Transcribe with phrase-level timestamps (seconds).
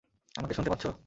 [0.35, 0.91] আমাকে শুনতে পাচ্ছো?